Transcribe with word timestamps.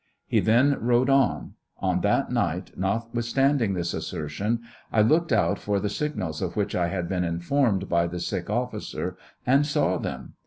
He 0.25 0.39
then 0.39 0.79
rode 0.83 1.11
on. 1.11 1.53
On 1.77 2.01
that 2.01 2.31
night, 2.31 2.71
notwithstanding 2.75 3.75
this 3.75 3.93
assertion, 3.93 4.61
I 4.91 5.01
looked 5.03 5.31
out 5.31 5.59
for 5.59 5.79
the 5.79 5.89
signals 5.89 6.41
of 6.41 6.55
which 6.55 6.73
I 6.73 6.87
had 6.87 7.07
been 7.07 7.23
informed 7.23 7.87
by 7.87 8.07
the 8.07 8.19
sick 8.19 8.49
officer, 8.49 9.15
and 9.45 9.63
saw 9.63 9.99
them. 9.99 10.33